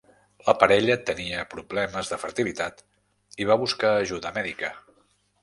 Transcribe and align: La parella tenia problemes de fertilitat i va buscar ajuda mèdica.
La 0.45 0.53
parella 0.61 0.95
tenia 1.09 1.43
problemes 1.51 2.09
de 2.13 2.19
fertilitat 2.23 2.81
i 3.45 3.49
va 3.53 3.59
buscar 3.67 3.93
ajuda 4.01 4.35
mèdica. 4.41 4.75